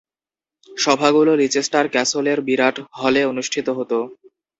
[0.77, 3.97] সভাগুলো Leicester ক্যাসলের বিরাট হলে অনুষ্ঠিত হতো।